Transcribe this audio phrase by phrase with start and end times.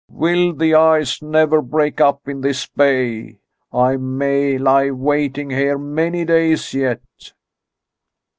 [0.09, 3.37] "Will the ice never break up in this bay?
[3.71, 7.01] I may lie waiting here many days yet."